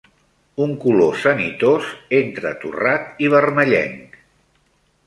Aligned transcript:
Un 0.63 0.71
color 0.85 1.19
sanitós, 1.25 1.91
entre 2.21 2.55
torrat 2.65 3.25
i 3.27 3.31
vermellenc. 3.37 4.23